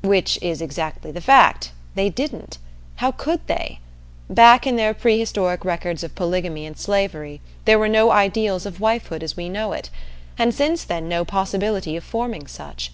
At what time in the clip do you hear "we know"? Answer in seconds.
9.36-9.74